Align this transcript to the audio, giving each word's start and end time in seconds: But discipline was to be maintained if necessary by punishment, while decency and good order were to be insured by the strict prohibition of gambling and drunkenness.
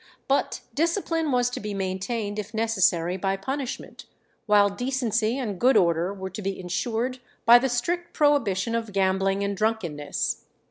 But 0.27 0.61
discipline 0.73 1.31
was 1.31 1.51
to 1.51 1.59
be 1.59 1.75
maintained 1.75 2.39
if 2.39 2.55
necessary 2.55 3.17
by 3.17 3.37
punishment, 3.37 4.05
while 4.47 4.67
decency 4.67 5.37
and 5.37 5.59
good 5.59 5.77
order 5.77 6.11
were 6.11 6.31
to 6.31 6.41
be 6.41 6.59
insured 6.59 7.19
by 7.45 7.59
the 7.59 7.69
strict 7.69 8.11
prohibition 8.11 8.73
of 8.73 8.93
gambling 8.93 9.43
and 9.43 9.55
drunkenness. 9.55 10.45